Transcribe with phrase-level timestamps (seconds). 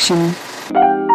[0.00, 1.13] section.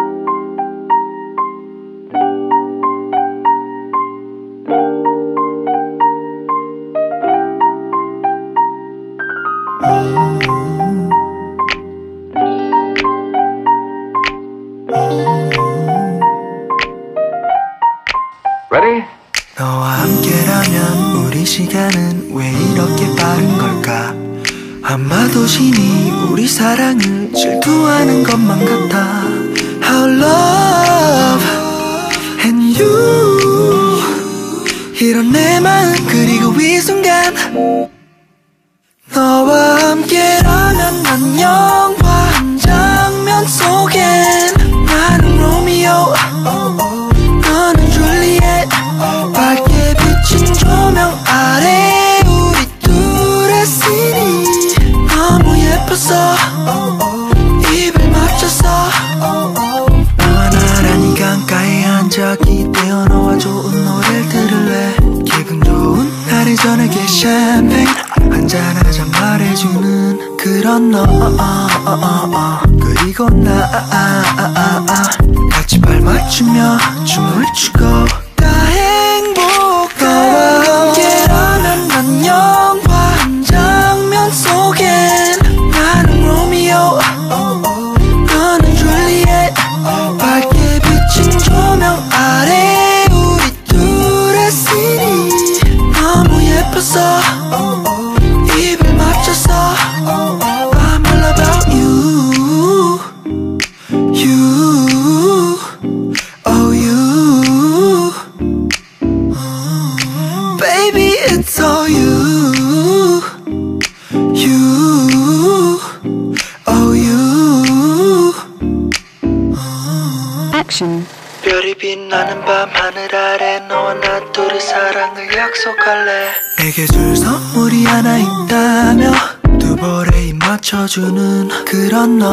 [121.90, 126.28] 빛나는 밤 하늘 아래 너와 나 둘이 사랑을 약속할래.
[126.58, 129.10] 내게 줄 선물이 하나 있다며
[129.58, 132.32] 두 볼에 입 맞춰주는 그런 너.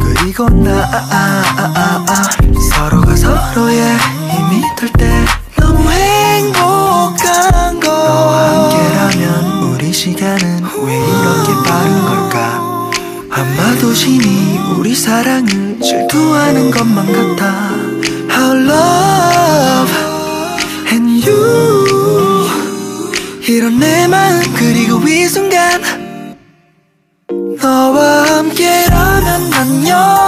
[0.00, 0.88] 그리고 나
[2.70, 3.82] 서로가 서로의
[4.30, 5.10] 힘이 될 때
[5.56, 12.62] 너무 행복한 걸 너와 함께라면 우리 시간은 왜 이렇게 빠른 걸까?
[13.28, 14.51] 아마도 신이
[14.94, 17.72] 사랑을 질투하는 것만 같아.
[18.30, 19.92] How love
[20.90, 22.48] and you.
[23.48, 25.80] 이런 내 마음 그리고 이 순간
[27.60, 30.21] 너와 함께라면 난영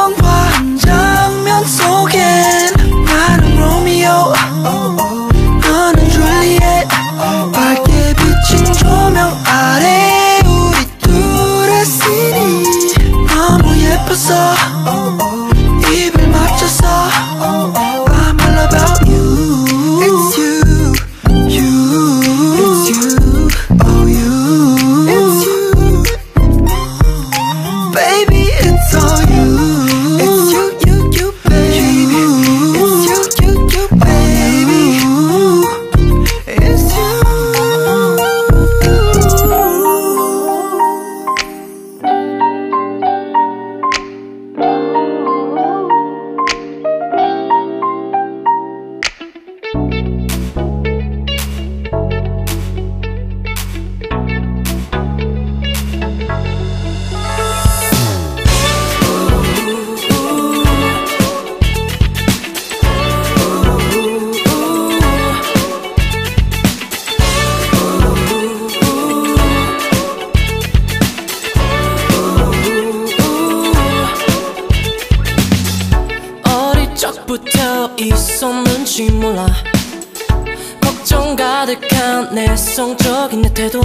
[81.75, 83.81] 가득한 내 성적인 내 태도.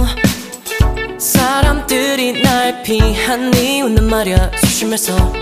[1.18, 4.50] 사람들이 날 피하니 웃는 말이야.
[4.60, 5.32] 소심해서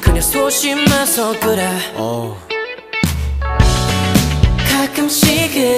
[0.00, 1.66] 그냥 소심해서 그래.
[4.70, 5.76] 가끔씩은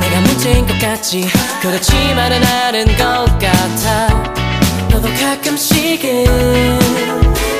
[0.00, 1.28] 내가 문제인 것 같지.
[1.60, 4.08] 그렇지만은 아는 것 같아.
[4.90, 6.78] 너도 가끔씩은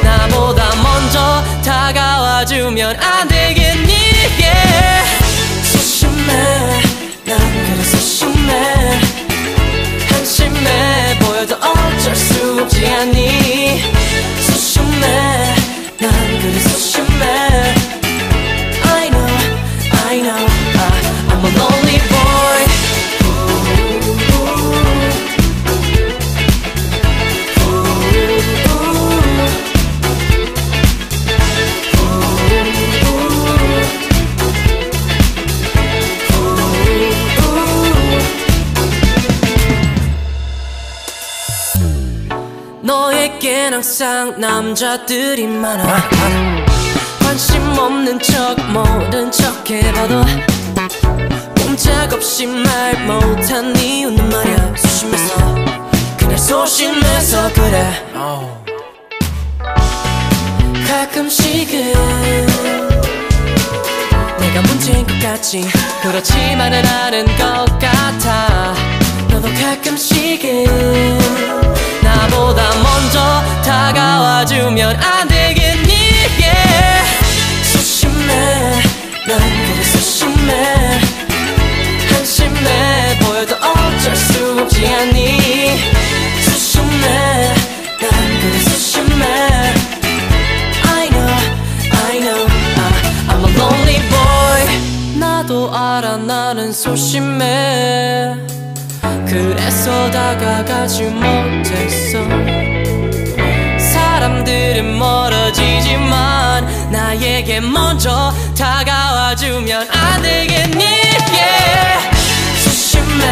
[0.02, 3.61] 나보다 먼저 다가와주면 안 되겠니
[7.82, 9.00] 그래 소심해.
[10.08, 11.18] 한심해.
[11.18, 13.82] 보여도 어쩔 수 없지 않니?
[14.40, 15.54] 소심해.
[15.98, 17.91] 난 그래 소심해
[43.62, 46.08] 너에겐 항상 남자들이 많아.
[47.20, 50.24] 관심 없는 척 모른 척 해봐도
[51.56, 54.74] 꼼짝 없이 말 못한 이유는 말야.
[54.76, 55.54] 소심해서.
[56.16, 58.04] 그냥 소심해서 그래.
[60.88, 61.92] 가끔씩은
[64.40, 65.70] 내가 문제인 것 같지.
[66.02, 68.74] 그렇지만은 않은 것 같아.
[69.30, 71.12] 너도 가끔씩은
[72.02, 72.62] 나보다
[101.02, 102.18] 다가가지 못했어.
[103.78, 110.84] 사람들은 멀어지지만 나에게 먼저 다가와주면 안 되겠니?
[110.84, 112.10] Yeah.
[112.62, 113.24] 소심해,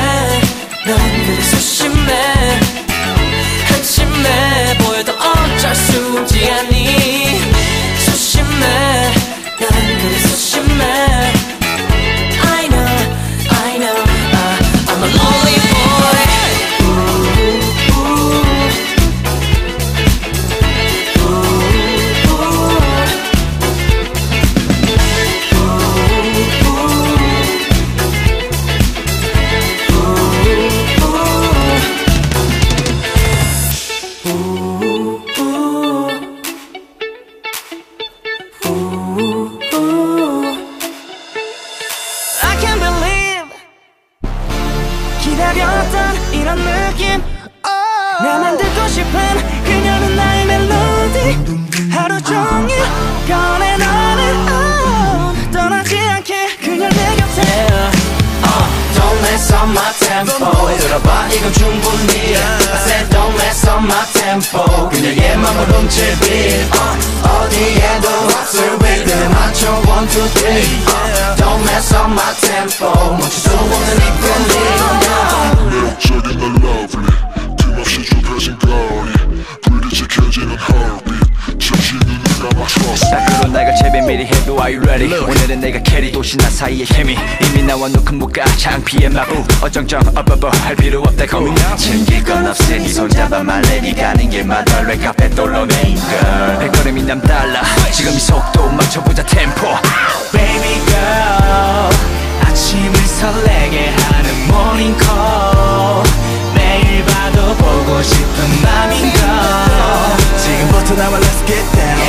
[0.86, 2.59] 난 그래 소심해.
[86.30, 92.22] 도시나 사이의 힘이 이미 나와 놓은 무가 창피의 마부 어정쩡 어버버 할 필요 없다고 챙길
[92.22, 98.20] 건 없으니 손잡아 말래 니 가는 길마다 레카페 돌로 메인 girl 발걸음이 남달라 지금 이
[98.20, 99.60] 속도 맞춰보자 템포
[100.30, 101.90] Baby girl
[102.42, 106.04] 아침을 설레게 하는 morning call
[106.54, 110.19] 매일 봐도 보고 싶은 맘인걸
[110.59, 111.99] 지금부터 나와 let's get down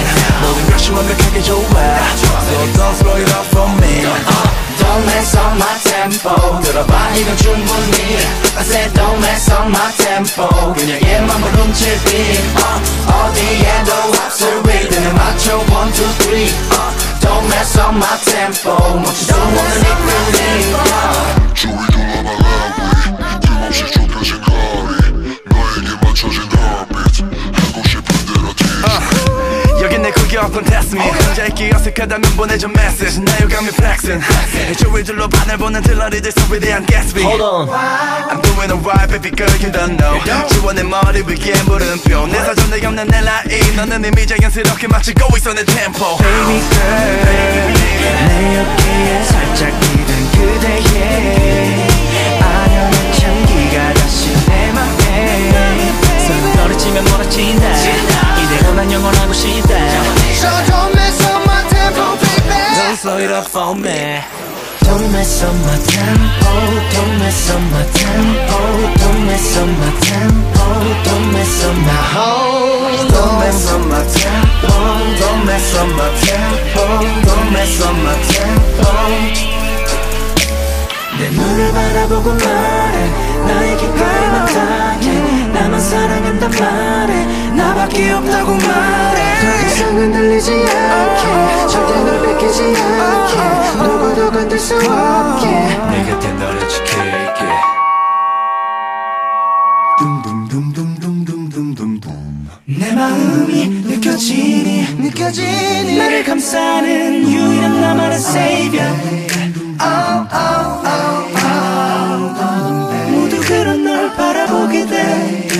[0.43, 4.03] 모든 것이 완벽하게 좋아 So don't slow it up for me
[4.79, 8.19] Don't mess up my tempo 들어봐 이건 충분히
[8.57, 12.79] I said don't mess up my tempo 그녀의 맘을 훔칠 beat uh,
[13.11, 13.93] 어디에도
[14.25, 19.81] 없을 rhythm 맞춰 one two three uh, Don't mess up my tempo 멈출 수 없는
[19.81, 20.87] 이 끌림 uh.
[21.55, 22.40] 저리 돌
[30.32, 34.24] tease 여긴 내 구경 테스트 미 혼자 있기 어색하다면 보내줘 메시지 나 유감이 flexing.
[34.78, 37.24] 조일 줄로 바늘 보는 들러리들 소리에 대한 Gatsby.
[37.24, 37.68] Hold on.
[37.68, 40.48] I'm doing alright baby girl you don't know.
[40.50, 42.28] 지원의 머리 위에 물음표.
[42.28, 43.76] 내 사전에 없는 내 라인.
[43.76, 47.26] 너는 이미 자연스럽게 맞추고 있어 내 템포 Baby girl
[48.28, 51.88] 내 어깨에 살짝 기댄 그대의
[52.40, 55.92] 아련한 향기가 다시 내 맘에.
[56.26, 57.66] 손 떨어지면 멀어진다.
[58.42, 59.76] 이대로 난 영원하고 싶다
[60.42, 64.02] So don't mess up my tempo baby Don't slow it up for me
[64.86, 66.52] Don't mess up my tempo
[66.96, 68.60] Don't mess up my tempo
[69.02, 70.66] Don't mess up my tempo
[71.06, 74.74] Don't mess up my whole Don't mess up my tempo
[75.22, 76.86] Don't mess up my tempo
[77.28, 78.92] Don't mess up my tempo
[81.22, 83.10] 내 눈을 바라보고 말해
[83.46, 85.11] 나의 귓가에만 닿게
[85.62, 87.26] 나만 사랑한단 말해.
[87.56, 89.22] 나밖에 없다고 말해.
[89.42, 91.68] 더 이상 흔들리지 않게.
[91.68, 93.84] 절대 널 뺏기지 않게.
[93.84, 95.48] 누구도 건들 수 없게.
[95.92, 97.46] 내 곁에 너를 지킬게.
[102.66, 105.98] 내 마음이 느껴지니 느껴지니.
[105.98, 108.90] 나를 감싸는 유일한 나만의 savior.
[109.80, 113.12] oh, oh, oh, oh.
[113.12, 115.51] 모두 그런 널 바라보게 돼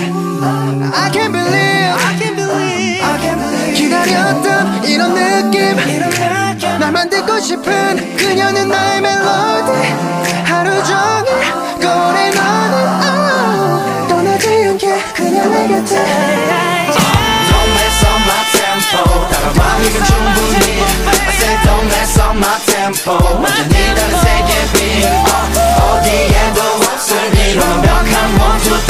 [4.32, 5.76] 같은 이런 느낌.
[6.78, 9.72] 날 만들고 싶은 그녀는 나의 멜로디.
[10.44, 11.24] 하루 종일
[11.80, 14.08] 거울에 너는 oh.
[14.08, 15.96] 떠나지 않게 그녀 내 곁에.
[21.62, 23.12] Don't mess up my tempo.
[23.36, 24.80] 완전히 다른 세계 빈
[25.82, 26.58] 어디에도
[26.90, 27.10] 없을
[27.50, 28.16] 이런 완벽한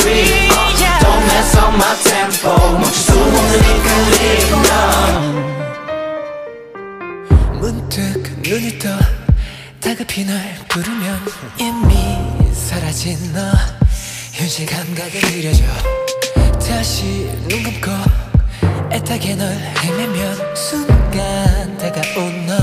[0.07, 2.12] 1, 2, 3 Don't mess up my tempo.
[2.43, 4.63] 멈출 수 없는 이끌림
[7.45, 8.01] 넌 문득
[8.39, 8.89] 눈이 떠
[9.81, 11.21] 다급히 널 부르면
[11.59, 11.95] 이미
[12.53, 13.41] 사라진 너
[14.33, 15.63] 현실 감각을 느려져
[16.59, 18.11] 다시 눈 감고
[18.91, 22.57] 애타게 널 헤매면 순간 다가온 너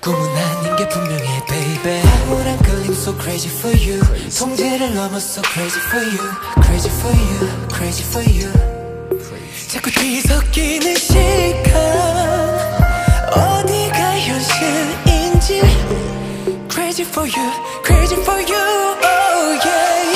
[0.00, 4.00] 꿈은 아닌 게 분명해 baby 황홀한 끌림 so crazy for you
[4.38, 6.18] 통제를 넘었어 crazy for you
[6.62, 8.73] crazy for you crazy for you
[9.68, 11.74] 자꾸 뒤섞이는 시간.
[13.32, 15.62] 어디가 현실인지.
[16.70, 17.52] Crazy for you,
[17.84, 20.14] crazy for you, oh yeah.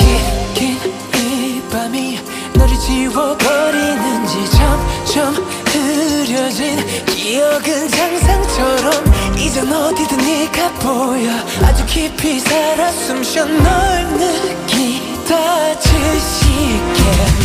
[0.53, 2.19] 긴이 밤이
[2.55, 4.49] 너를 지워버리는지
[5.05, 5.33] 점점
[5.67, 8.93] 흐려진 기억은 상상처럼
[9.37, 11.29] 이젠 어디든 네가 보여.
[11.63, 15.79] 아주 깊이 살아 숨쉬어 널 느끼다.
[15.79, 17.39] 지식해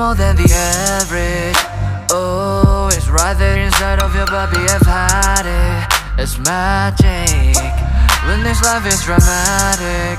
[0.00, 1.60] more than the average.
[2.10, 6.22] Oh, it's right there inside of your body I've had it.
[6.22, 7.60] It's magic.
[8.26, 10.18] When this life is dramatic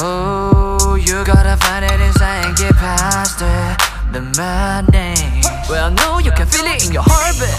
[0.00, 4.12] Oh, you gotta find it inside and get past it.
[4.12, 5.44] The madness.
[5.68, 7.56] Well, I know you can feel it in your heartbeat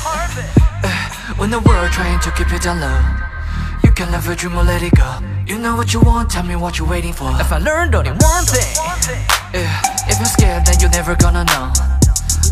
[0.86, 3.00] Uh, When the world trying to keep you down low
[3.84, 5.10] You can never dream or let it go.
[5.48, 7.30] You know what you want, tell me what you're waiting for.
[7.42, 11.72] If I learned only one thing yeah, if you're scared, then you're never gonna know.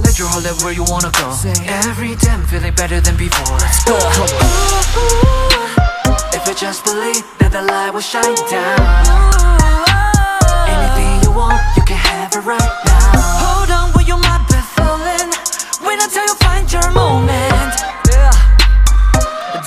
[0.04, 1.36] Let your heart live where you wanna go.
[1.68, 3.58] Every day I'm feeling better than before.
[3.58, 3.96] Let's go.
[6.36, 8.80] If you just believe that the light will shine down.
[10.68, 13.12] Anything you want, you can have it right now.
[13.44, 15.32] Hold on, will you might be falling
[15.88, 17.76] when I tell you find your moment.
[18.12, 18.36] Yeah.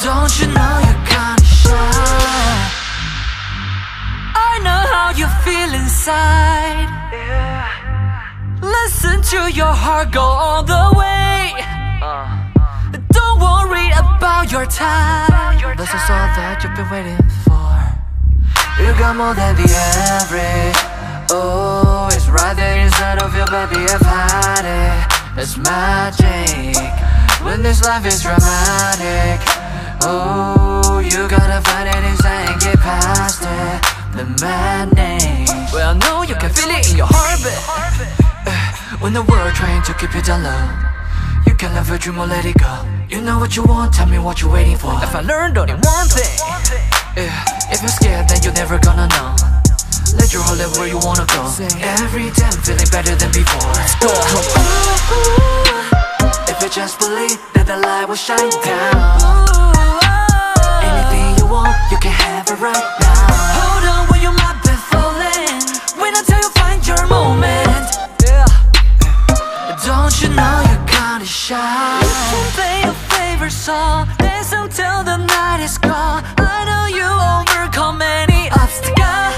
[0.05, 2.69] Don't you know you're gonna shine?
[4.37, 6.98] I know how you feel inside.
[9.01, 11.55] Listen to your heart go all the way.
[13.15, 15.55] Don't worry about your time.
[15.79, 17.15] This is all that you've been waiting
[17.47, 17.79] for.
[18.83, 20.75] You got more than the average.
[21.31, 23.87] Oh, it's right there inside of your baby.
[23.87, 25.07] I've had it.
[25.39, 26.75] It's magic.
[27.47, 29.39] When this life is dramatic.
[30.03, 33.79] Oh, you gotta find it inside and get past it.
[34.19, 35.71] The madness.
[35.71, 37.63] Well, I know you can feel it in your heartbeat.
[37.63, 38.28] Uh,
[39.01, 40.89] When the world trying to keep you down low.
[41.47, 42.85] You can never dream or let it go.
[43.09, 44.93] You know what you want, tell me what you're waiting for.
[45.03, 46.35] If I learned only one thing,
[47.17, 49.37] yeah, if you're scared, then you're never gonna know.
[50.19, 51.47] Let your heart live where you wanna go.
[52.03, 53.71] Every day I'm feeling better than before.
[53.79, 54.11] Let's go.
[56.51, 58.99] If you just believe that the light will shine down.
[60.83, 63.18] Anything you want, you can have it right now.
[71.49, 72.05] Shine?
[72.57, 76.23] Play your favorite song, dance until the night is gone.
[76.37, 79.33] I know you overcome any obstacle.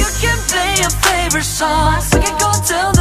[0.00, 2.97] You can play your favorite song, sing it go till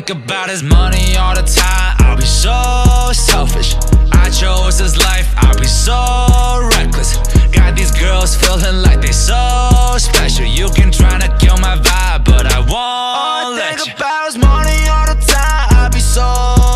[0.00, 1.96] think about is money all the time.
[2.00, 3.74] I'll be so selfish.
[4.12, 5.26] I chose this life.
[5.38, 5.98] I'll be so
[6.78, 7.16] reckless.
[7.50, 10.44] Got these girls feeling like they so special.
[10.44, 13.94] You can try to kill my vibe, but I won't All I let think you.
[13.96, 15.66] about is money all the time.
[15.82, 16.28] I be so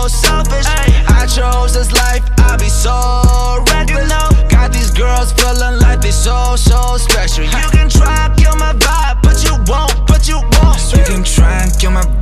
[0.09, 0.67] selfish.
[0.67, 2.25] I chose this life.
[2.39, 4.11] I be so reckless.
[4.51, 7.45] Got these girls feeling like they so so special.
[7.45, 9.95] You can try and kill my vibe, but you won't.
[10.09, 10.81] But you won't.
[10.97, 12.22] You can try and kill my vibe.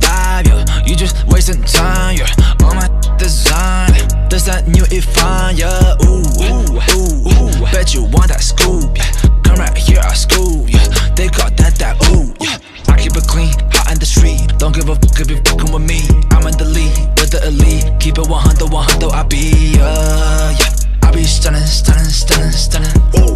[1.41, 2.65] wasting time, yeah.
[2.67, 3.89] On my design,
[4.29, 5.97] there's that new Ifan, yeah.
[6.05, 7.71] Ooh, ooh, ooh, ooh.
[7.73, 9.09] Bet you want that scoop, yeah.
[9.41, 10.85] Come right here, I school, yeah.
[11.15, 12.61] They got that, that, ooh, yeah.
[12.93, 14.53] I keep it clean, hot in the street.
[14.59, 16.05] Don't give a fuck if you fucking with me.
[16.29, 17.89] I'm in the lead, with the elite.
[17.99, 20.69] Keep it 100, 100, I be, uh, yeah.
[21.01, 22.93] I be stunning, stunning, stunning, stunning.
[23.17, 23.33] Ooh,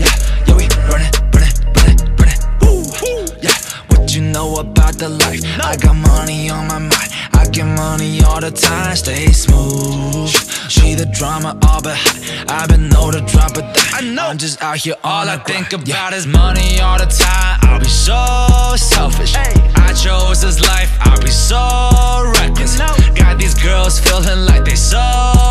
[0.00, 0.16] yeah.
[0.48, 2.40] Yeah, we running, running, running, running.
[2.64, 3.52] Ooh, yeah.
[3.92, 5.44] What you know about the life?
[5.60, 7.13] I got money on my mind.
[7.46, 8.96] I money all the time.
[8.96, 10.30] Stay smooth.
[10.70, 11.98] She the drama, all but
[12.48, 14.94] I've been know the drop, but I know I'm just out here.
[15.04, 17.58] All I think about is money all the time.
[17.62, 18.16] I'll be so
[18.76, 19.34] selfish.
[19.36, 20.90] I chose this life.
[21.00, 21.60] I'll be so
[22.40, 22.78] reckless.
[23.14, 25.04] Got these girls feeling like they so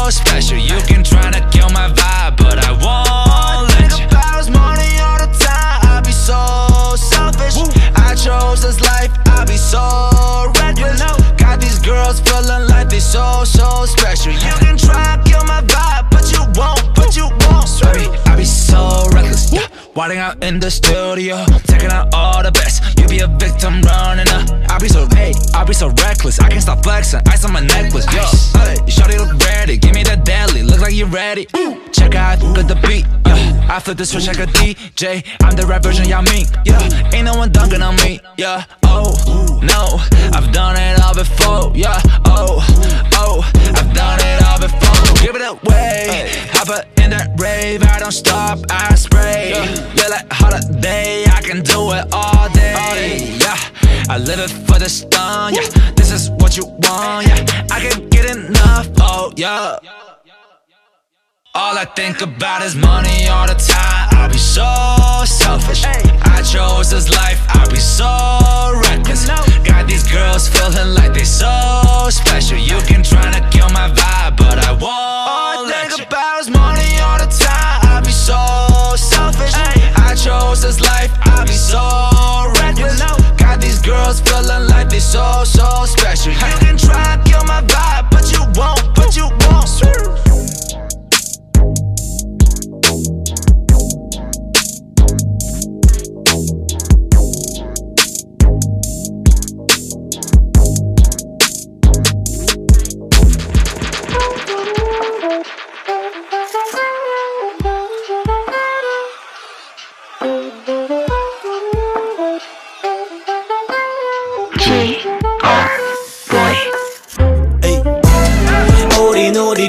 [0.09, 0.57] special.
[0.57, 4.07] You can try to kill my vibe, but I won't let you.
[4.07, 5.79] About is money all the time.
[5.89, 7.55] I'll be so selfish.
[7.95, 9.11] I chose this life.
[9.27, 11.42] I'll be so reckless.
[11.83, 14.31] Girls feeling like they so so special.
[14.31, 16.95] You can try kill my vibe, but you won't.
[16.95, 17.67] But you won't.
[17.67, 19.51] Sorry, I be so reckless.
[19.51, 19.67] Yeah.
[19.93, 22.97] Wilding out in the studio, taking out all the best.
[22.97, 24.49] You be a victim running up.
[24.71, 26.39] I be so hey, I be so reckless.
[26.39, 27.21] I can't stop flexing.
[27.27, 28.05] Ice on my necklace.
[28.13, 28.23] Yo,
[28.61, 29.77] hey, shorty look ready.
[29.77, 30.63] Give me that deli.
[30.63, 31.47] Look like you ready.
[31.91, 33.05] Check out good the beat.
[33.25, 35.25] Yeah, I flip the switch like a DJ.
[35.41, 36.45] I'm the rap version, y'all mean.
[36.63, 36.79] Yeah,
[37.13, 38.21] ain't no one dunking on me.
[38.37, 39.99] Yeah, oh no,
[40.33, 41.71] I've done it all before.
[41.75, 42.63] Yeah, oh
[43.15, 45.15] oh, I've done it all before.
[45.21, 46.31] Give it away.
[46.51, 47.83] Hop up in that rave.
[47.83, 48.59] I don't stop.
[48.69, 49.53] I spray.
[49.95, 51.25] Feel like holiday.
[51.25, 53.37] I can do it all day.
[53.39, 53.57] Yeah,
[54.09, 55.53] I live it for the stun.
[55.53, 57.27] Yeah, this is what you want.
[57.27, 58.87] Yeah, I can't get enough.
[58.99, 59.77] Oh yeah.
[61.55, 64.09] All I think about is money all the time.
[64.17, 64.65] I'll be so
[65.23, 65.85] selfish.
[65.85, 67.45] I chose this life.
[67.49, 68.09] I'll be so
[68.89, 69.29] reckless.
[69.61, 71.53] Got these girls feeling like they so
[72.09, 72.57] special.
[72.57, 74.81] You can try to kill my vibe, but I won't.
[74.81, 77.85] All I think about is money all the time.
[77.85, 79.53] I'll be so selfish.
[79.53, 81.11] I chose this life.
[81.21, 82.99] I'll be so reckless.
[83.37, 86.33] Got these girls feeling like they so so special.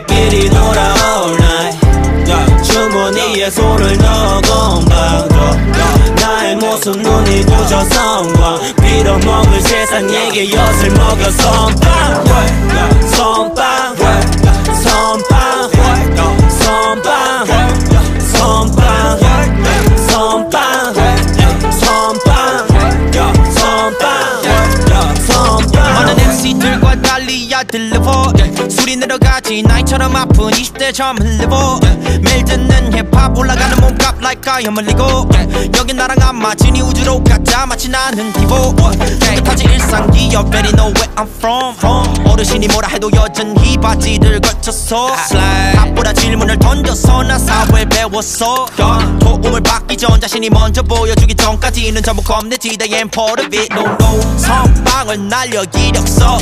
[0.04, 2.64] 우리끼리 놀아 all night.
[2.64, 5.56] 주머니에 손을 넣어 건방져
[6.20, 12.24] 나의 모습 눈이 부셔 성광 빌어먹을 세상 얘기 엿을 먹여 선빵.
[13.10, 13.96] 선빵.
[14.82, 14.82] 선빵.
[14.82, 15.70] 선빵.
[16.50, 17.46] 선빵.
[18.32, 19.18] 선빵.
[20.08, 20.94] 선빵.
[25.24, 28.33] 선빵 많은 MC들과 달리 deliver yeah.
[28.84, 31.80] 술이 내려가지 나이처럼 아픈 20대 점 흘리고.
[32.20, 32.93] 매일 듣는
[34.62, 35.70] 흘리고 yeah.
[35.78, 38.74] 여긴 나랑 안 맞으니 우주로 가자 마치 나는 디보
[39.20, 40.50] 깨끗하지 일상 기업.
[40.50, 41.74] Better know where I'm from.
[42.28, 45.08] 어르신이 뭐라 해도 여전히 바지를 걸쳤어
[45.74, 48.66] 답보다 질문을 던져서 난 사회 배웠어.
[49.18, 53.68] 도움을 받기 전 자신이 먼저 보여주기 전까지는 전부 겁내지대 and part of it.
[53.74, 54.38] No no.
[54.38, 56.38] 선방을 날려 이력서.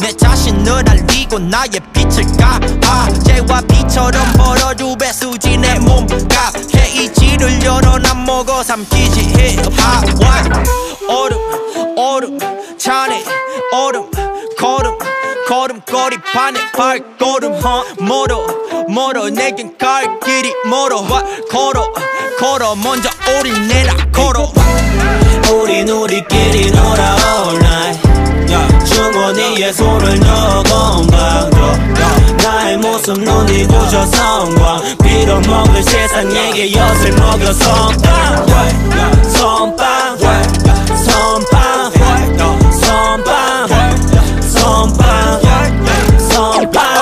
[0.00, 6.54] 내 자신을 알리고 나의 빛을 가아 재와 비처럼 벌어 두배 수진의 몸값.
[6.68, 9.56] 케이 지를 열어 난 먹어 삼키지.
[9.62, 10.04] 힙합
[11.08, 11.38] 얼음
[11.96, 12.38] 얼음
[12.78, 13.24] 잔에
[13.72, 14.10] 얼음
[14.58, 14.98] 걸음
[15.48, 18.46] 걸음걸이 반에 발걸음 어, 멀어
[18.88, 21.06] 멀어 내겐 갈 길이 멀어.
[21.50, 21.92] 걸어
[22.38, 24.52] 걸어 먼저 오리내라 걸어.
[25.50, 28.08] 우린 우리끼리 놀아 all night.
[28.52, 28.84] yeah.
[28.84, 31.87] 주머니에 손을 넣어 건방져
[32.78, 38.46] 모습 눈이 부셔 성과 빌어먹을 세상 에게 엿을 먹여 선빵.
[39.28, 40.18] 성빵.
[40.96, 41.92] 선빵.
[42.72, 43.68] 선빵.
[44.50, 45.08] 성빵.
[46.30, 46.98] 선빵.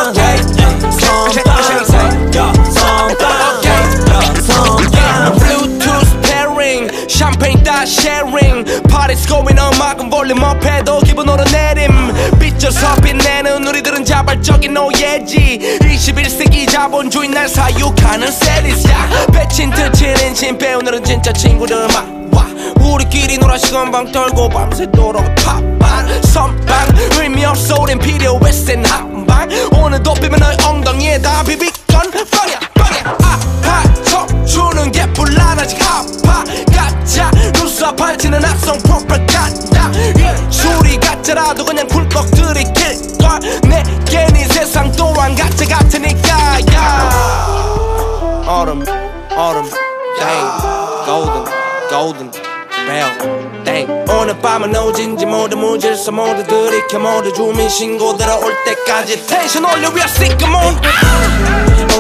[7.09, 12.13] 샴페인 다 쉐링 파리스 고인 음악은 볼륨 업해도 기분 오르내림.
[12.39, 14.96] 삐져서 빛내는 우리들은 자발적인 노예
[15.27, 22.47] 지 21세기 자본주의 날 사육하는 세리스야 배친 듯 인신 배 오늘은 진짜 친구들 막와.
[22.81, 26.87] 우리끼리 놀아 시간 방 털고 밤새도록 팝반 선방
[27.21, 33.17] 의미 없어 우린 필요해 센 한방 오늘도 비면 너의 엉덩이에 다 비비건 빵야 빵야.
[33.23, 36.45] 아하 척추는 게 불안하지 아파.
[36.73, 43.41] 가짜 눈썹 밝히는 악성 프로파간다 이 소리 가짜라도 그냥 굴꺽 들이킬걸.
[43.69, 44.86] 내겐 이 세상
[49.37, 49.69] 얼음
[50.19, 50.49] rain
[51.05, 51.45] golden
[51.91, 52.31] golden
[52.87, 59.65] 배우 땡 오늘 밤은 오진지 모두 무질서 모두 들이켜 모두 주민 신고 들어올 때까지 텐션
[59.67, 60.75] 올려 we are sick come on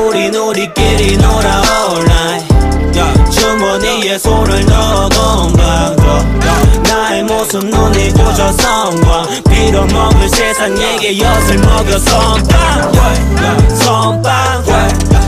[0.00, 2.54] 우린 우리끼리 놀아 all night.
[2.94, 3.30] Yeah.
[3.30, 6.02] 주머니에 손을 넣어 건강도
[6.88, 12.92] 나의 모습 눈이 고져 성광 빌어 먹을 세상 에게 엿을 먹여 선빵.
[13.74, 15.25] 선빵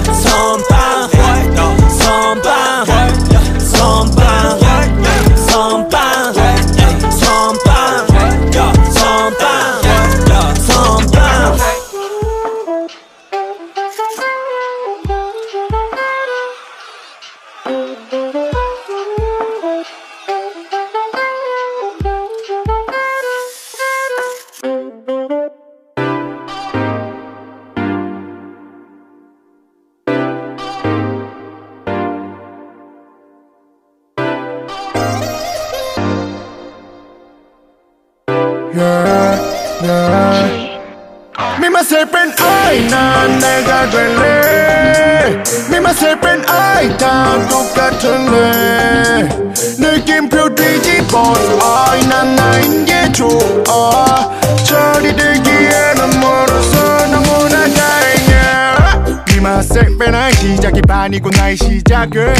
[61.08, 62.34] 반이고 나의 시작을.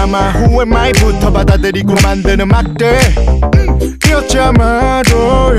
[0.00, 2.98] 아마 후회 마이부터 받아들이고 만든 음악들
[4.08, 5.54] 이었자마도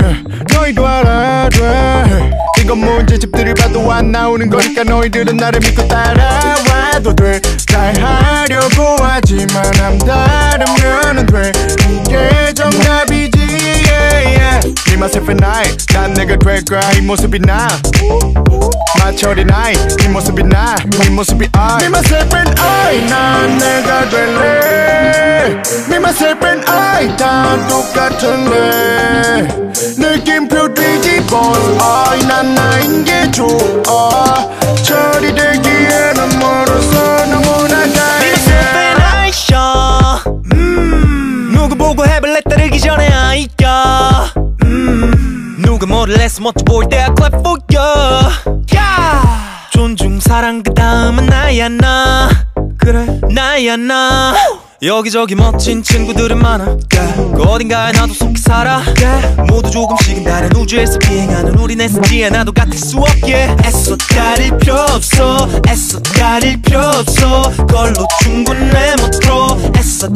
[0.54, 2.30] 너희도 알아야 돼.
[2.60, 7.40] 이건 문제집들을 봐도 안 나오는 거니까 너희들은 나를 믿고 따라와도 돼
[7.74, 11.52] 잘 하려고 하지만 남다르면 돼.
[11.90, 14.74] 이게 정답이지 yeah, yeah.
[14.88, 15.64] Me myself and I.
[15.92, 17.68] 난 내가 될 거야 이 모습이 나.
[19.00, 19.74] 마철이 나이
[20.04, 25.62] 이 모습이 나이 모습이 I Me myself and I 난 내가 될래.
[25.88, 29.48] Me myself and I 다 똑같은데
[29.98, 34.48] 느낌표 뒤집어서 I 난 나인 게 좋아.
[34.82, 38.24] 저리 되기에는 멀어서 너무나 다행이야.
[40.54, 42.40] 음, 누구 보고 해볼래?
[42.48, 44.33] 따르기 전에 아이까 음, 누가
[46.04, 47.82] 뭐를 해서 멋져 보일 때야 clap for you
[48.72, 49.26] yeah.
[49.72, 52.28] 존중 사랑 그 다음은 나야 나.
[52.76, 53.06] 그래.
[53.32, 54.34] 나야 나
[54.84, 57.34] 여기저기 멋진 친구들은 많아 yeah.
[57.34, 59.36] 그 어딘가에 나도 속히 살아 yeah.
[59.48, 63.48] 모두 조금씩은 다른 우주에서 비행하는 내 스지에 나도 같을 수 없게.
[63.64, 65.48] 애써 가릴 필요 없어.
[65.68, 67.50] 애써 가릴 필요 없어.
[67.66, 70.08] 걸로 충분해 못들어 애써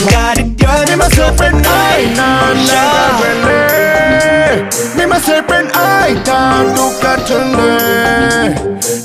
[0.93, 8.55] myself and I 난 내가 될래 Me myself and I 다 똑같은데.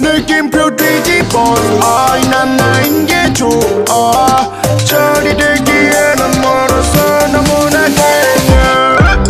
[0.01, 4.62] 느낌표 뒤집어서 I 난 나인 게 좋아
[4.93, 9.23] 저리 되기에는 멀어서 너무나 다행이야.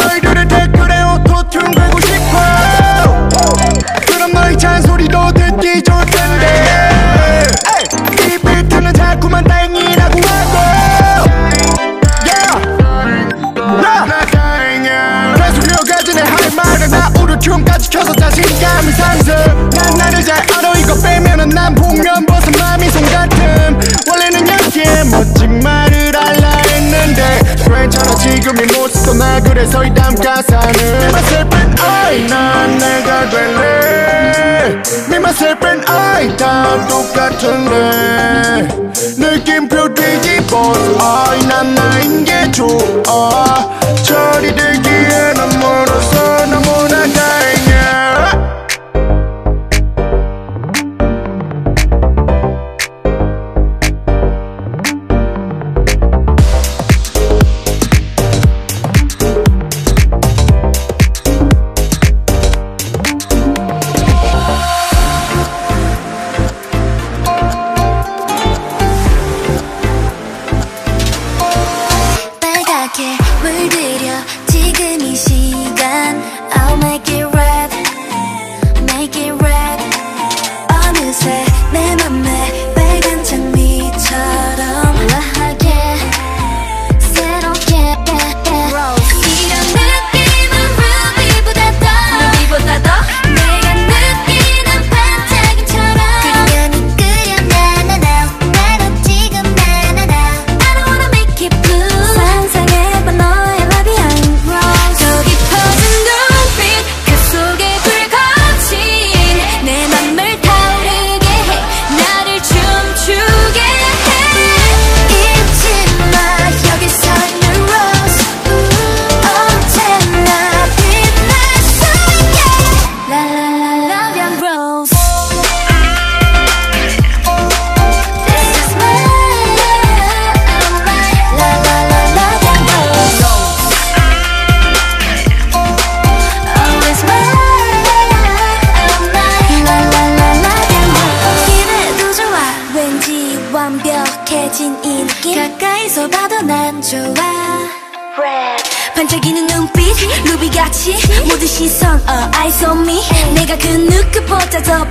[0.00, 3.28] 너희들의 댓글에 오토튠 걸고 싶어.
[4.06, 7.44] 그럼 너희 잔소리도 듣기 좋을 텐데
[8.28, 10.56] 이 비트는 자꾸만 다행이라고 하고.
[15.36, 19.34] 계속 이어가진 내할 말을 나 오르튠까지 켜서 자신감이 상승
[19.68, 20.72] 난 나를 잘 알아.
[20.78, 22.24] 이거 빼면은 난 보면
[28.40, 34.82] 지금 이 모습도 나 그래서 이 다음 가사는 Me myself and I 난 내가 될래.
[35.08, 38.68] Me myself and I 다 똑같은데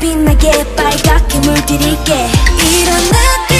[0.07, 2.29] 빛나게 빨갛게 물들일게.
[2.71, 3.56] 일어나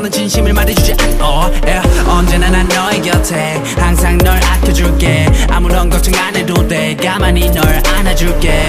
[0.00, 1.68] 더는 진심을 말해주지 않어 yeah.
[1.68, 2.00] 예.
[2.08, 5.26] 언제나 난 너의 곁에 항상 널 아껴줄게.
[5.50, 6.96] 아무런 걱정 안 해도 돼.
[6.96, 8.62] 가만히 널 안아줄게.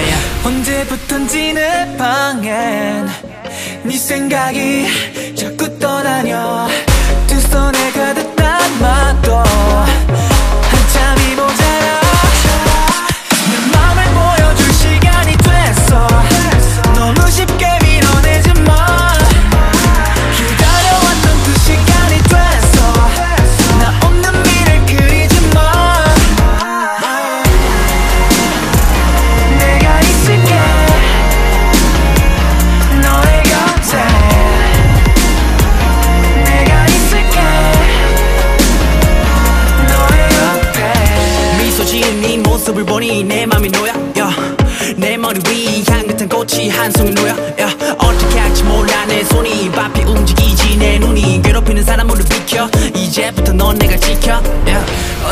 [0.44, 3.08] 언제부턴지 내 방엔
[3.84, 6.68] 네 생각이 자꾸 떠나녀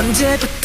[0.00, 0.59] 언제부터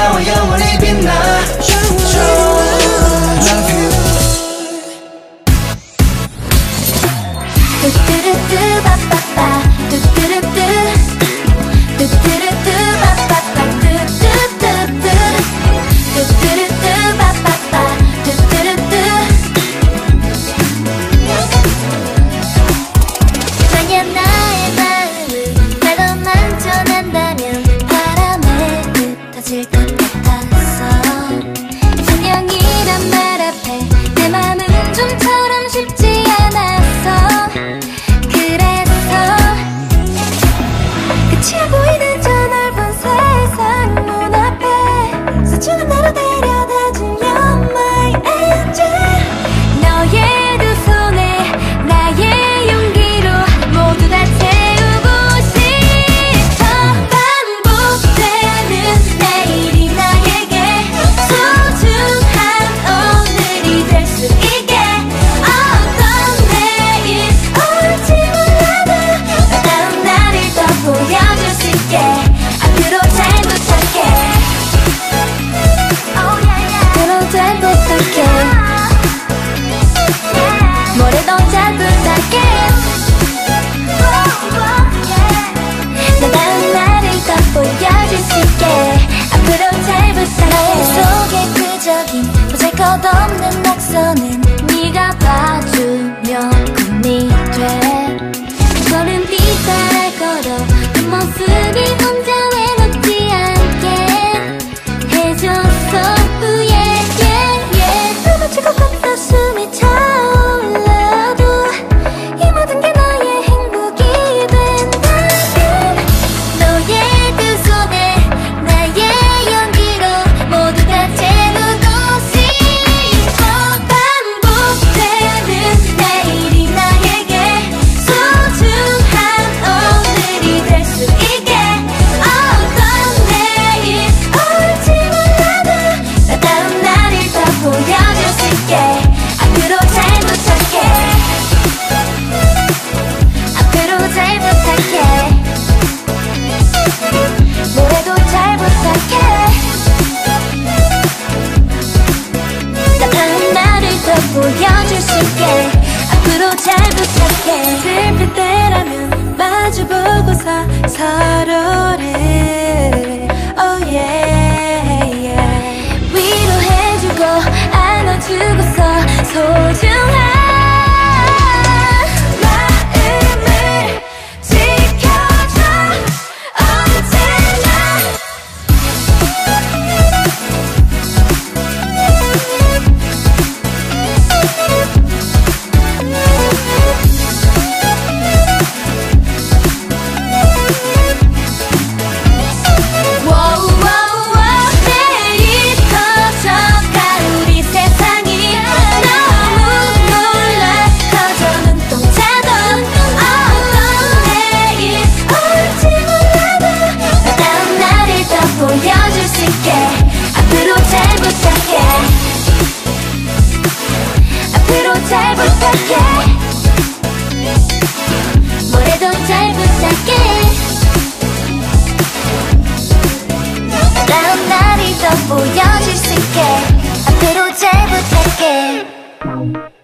[0.00, 0.49] yeah, yeah.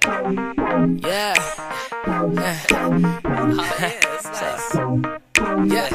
[0.07, 1.35] Yeah.
[2.07, 2.61] Oh, yeah,
[4.15, 4.75] it's nice.
[5.67, 5.89] Yeah.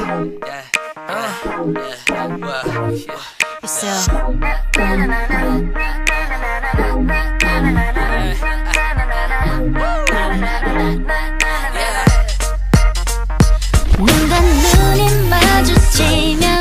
[0.45, 0.63] Yeah.
[0.97, 1.31] Uh,
[2.09, 2.27] yeah.
[2.35, 3.21] Well, yeah.
[3.61, 4.07] Yourself.
[4.77, 5.21] Yeah.
[13.97, 16.60] 눈과 눈이 마주치면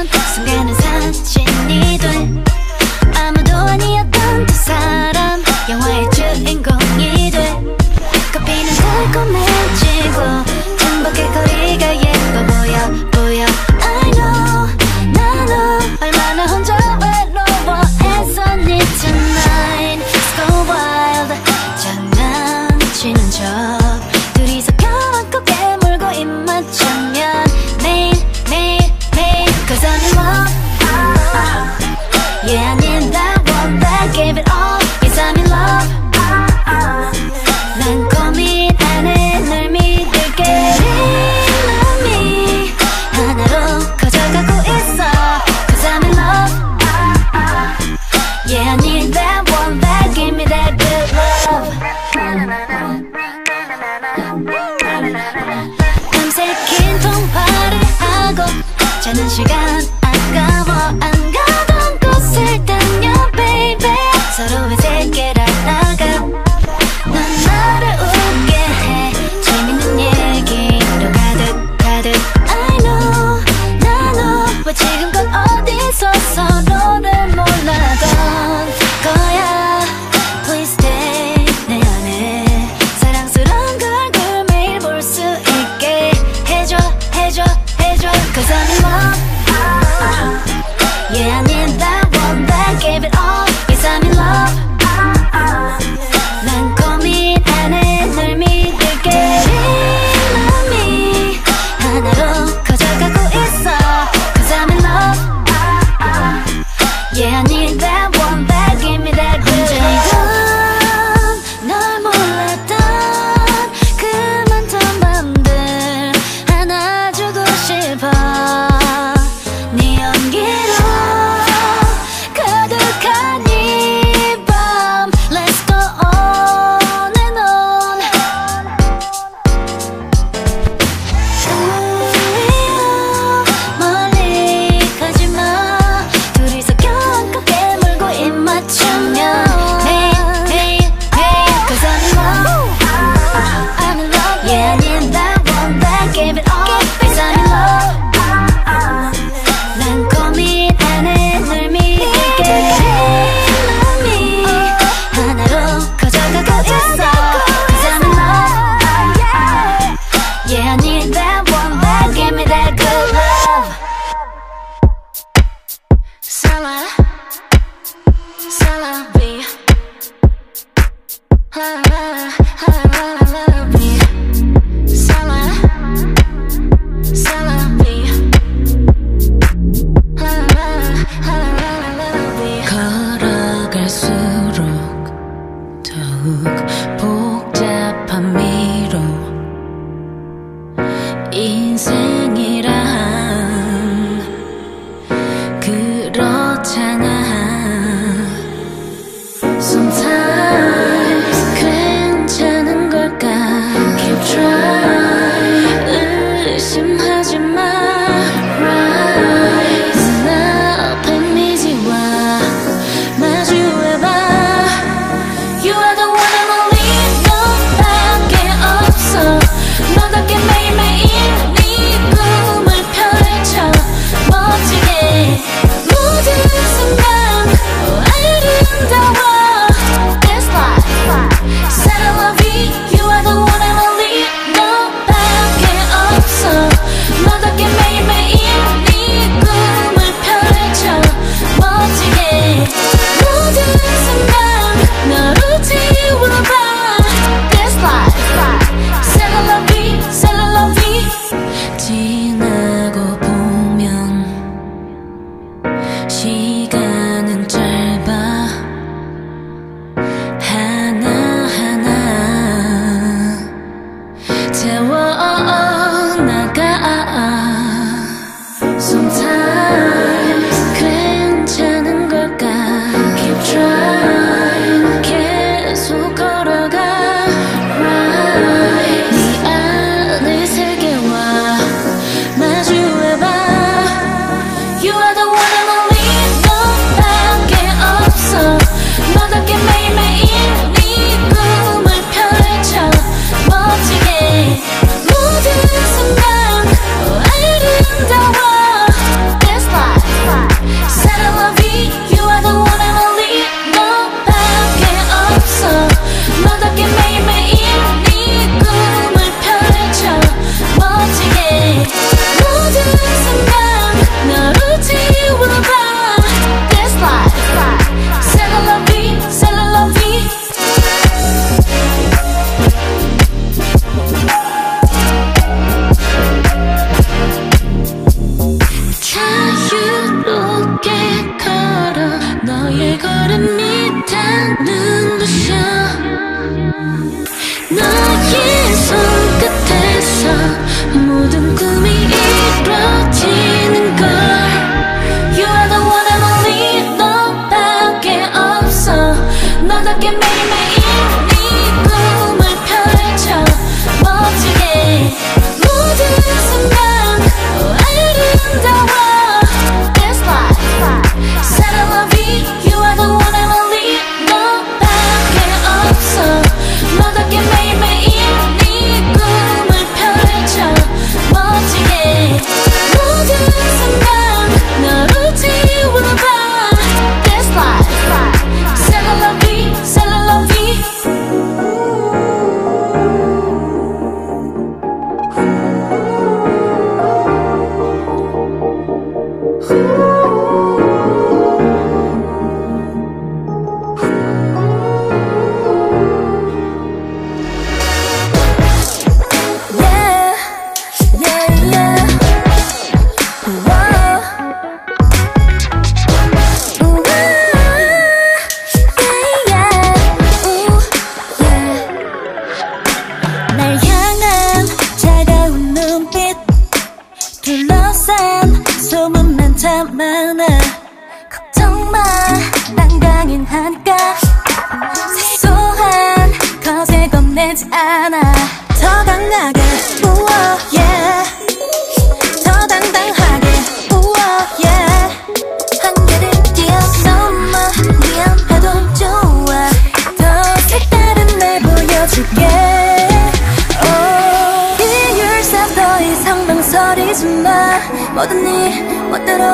[447.10, 447.80] 잊은 나
[448.14, 449.44] 모든 일 멋대로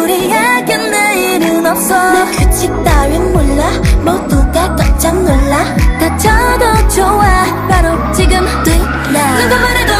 [0.00, 2.12] 우리에게 내일은 없어.
[2.12, 3.68] 내 규칙 따윈 몰라.
[4.04, 5.64] 모두가 깜짝 놀라.
[5.98, 7.66] 다쳐도 좋아.
[7.68, 9.38] 바로 지금 뛰나.
[9.38, 9.93] 누가 말해도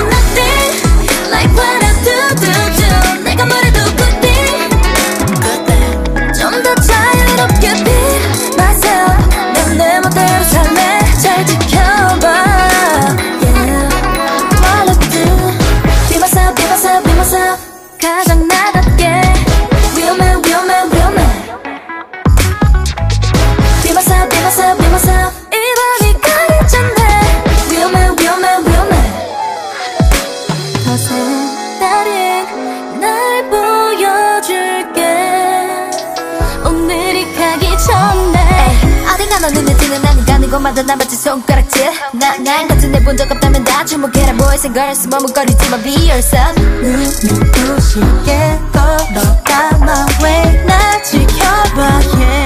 [40.54, 41.90] 것마저 남았지 손가락질.
[42.12, 46.54] 난난 같은 애 본 적 없다면 다 주목해라 boys and girls 머뭇거리지 마 Be yourself.
[47.26, 52.43] 눈 부시게 걸어가 my way 나 지켜봐 yeah.